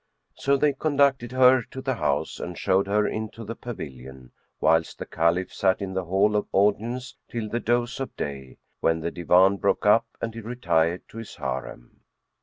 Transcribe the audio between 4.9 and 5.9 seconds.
the Caliph sat